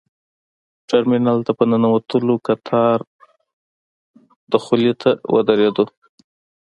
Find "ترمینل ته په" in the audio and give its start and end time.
0.89-1.63